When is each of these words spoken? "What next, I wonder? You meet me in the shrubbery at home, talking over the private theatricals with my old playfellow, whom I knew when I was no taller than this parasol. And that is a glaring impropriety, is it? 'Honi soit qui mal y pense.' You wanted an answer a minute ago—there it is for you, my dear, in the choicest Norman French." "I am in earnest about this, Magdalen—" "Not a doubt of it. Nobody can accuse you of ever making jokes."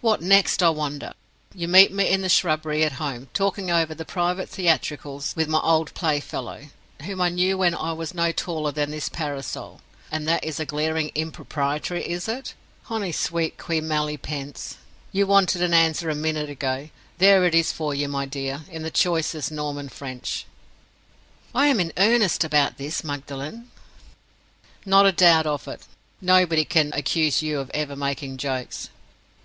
"What 0.00 0.20
next, 0.20 0.64
I 0.64 0.70
wonder? 0.70 1.12
You 1.54 1.68
meet 1.68 1.92
me 1.92 2.08
in 2.10 2.22
the 2.22 2.28
shrubbery 2.28 2.82
at 2.82 2.94
home, 2.98 3.28
talking 3.32 3.70
over 3.70 3.94
the 3.94 4.04
private 4.04 4.48
theatricals 4.48 5.32
with 5.36 5.46
my 5.46 5.60
old 5.60 5.94
playfellow, 5.94 6.70
whom 7.04 7.20
I 7.20 7.28
knew 7.28 7.56
when 7.58 7.76
I 7.76 7.92
was 7.92 8.12
no 8.12 8.32
taller 8.32 8.72
than 8.72 8.90
this 8.90 9.08
parasol. 9.08 9.80
And 10.10 10.26
that 10.26 10.42
is 10.42 10.58
a 10.58 10.66
glaring 10.66 11.12
impropriety, 11.14 12.00
is 12.00 12.26
it? 12.26 12.54
'Honi 12.86 13.12
soit 13.12 13.58
qui 13.58 13.80
mal 13.80 14.06
y 14.06 14.16
pense.' 14.16 14.76
You 15.12 15.28
wanted 15.28 15.62
an 15.62 15.72
answer 15.72 16.10
a 16.10 16.16
minute 16.16 16.50
ago—there 16.50 17.44
it 17.44 17.54
is 17.54 17.70
for 17.70 17.94
you, 17.94 18.08
my 18.08 18.26
dear, 18.26 18.62
in 18.72 18.82
the 18.82 18.90
choicest 18.90 19.52
Norman 19.52 19.88
French." 19.88 20.46
"I 21.54 21.68
am 21.68 21.78
in 21.78 21.92
earnest 21.96 22.42
about 22.42 22.76
this, 22.76 23.04
Magdalen—" 23.04 23.70
"Not 24.84 25.06
a 25.06 25.12
doubt 25.12 25.46
of 25.46 25.68
it. 25.68 25.82
Nobody 26.20 26.64
can 26.64 26.92
accuse 26.92 27.40
you 27.40 27.60
of 27.60 27.70
ever 27.72 27.94
making 27.94 28.36
jokes." 28.38 28.90